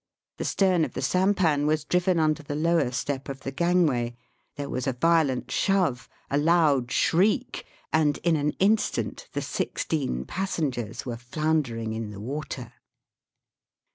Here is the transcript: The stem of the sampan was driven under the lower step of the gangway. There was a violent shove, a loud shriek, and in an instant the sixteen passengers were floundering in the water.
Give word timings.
The 0.37 0.45
stem 0.45 0.83
of 0.83 0.93
the 0.93 1.01
sampan 1.03 1.67
was 1.67 1.83
driven 1.85 2.17
under 2.19 2.41
the 2.41 2.55
lower 2.55 2.89
step 2.89 3.29
of 3.29 3.41
the 3.41 3.51
gangway. 3.51 4.15
There 4.55 4.67
was 4.67 4.87
a 4.87 4.93
violent 4.93 5.51
shove, 5.51 6.09
a 6.31 6.39
loud 6.39 6.91
shriek, 6.91 7.67
and 7.93 8.17
in 8.23 8.35
an 8.35 8.49
instant 8.57 9.27
the 9.33 9.43
sixteen 9.43 10.25
passengers 10.25 11.05
were 11.05 11.17
floundering 11.17 11.93
in 11.93 12.09
the 12.09 12.19
water. 12.19 12.73